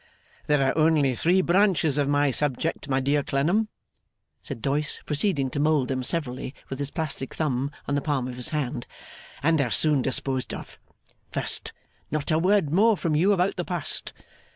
'There 0.47 0.63
are 0.67 0.75
only 0.75 1.13
three 1.13 1.41
branches 1.41 1.99
of 1.99 2.09
my 2.09 2.31
subject, 2.31 2.89
my 2.89 2.99
dear 2.99 3.21
Clennam,' 3.21 3.67
said 4.41 4.59
Doyce, 4.59 4.99
proceeding 5.05 5.51
to 5.51 5.59
mould 5.59 5.89
them 5.89 6.01
severally, 6.03 6.55
with 6.71 6.79
his 6.79 6.89
plastic 6.89 7.35
thumb, 7.35 7.69
on 7.87 7.93
the 7.93 8.01
palm 8.01 8.27
of 8.27 8.35
his 8.35 8.49
hand, 8.49 8.87
'and 9.43 9.59
they're 9.59 9.69
soon 9.69 10.01
disposed 10.01 10.55
of. 10.55 10.79
First, 11.29 11.71
not 12.09 12.31
a 12.31 12.39
word 12.39 12.73
more 12.73 12.97
from 12.97 13.15
you 13.15 13.31
about 13.31 13.57
the 13.57 13.63
past. 13.65 14.11